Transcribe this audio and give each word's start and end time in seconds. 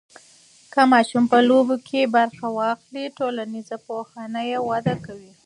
که 0.73 0.81
ماشوم 0.91 1.23
په 1.31 1.39
لوبو 1.49 1.75
کې 1.87 2.11
برخه 2.15 2.47
واخلي، 2.59 3.05
ټولنیز 3.17 3.69
پوهه 3.85 4.23
یې 4.49 4.57
وده 4.69 4.95
کوي. 5.05 5.31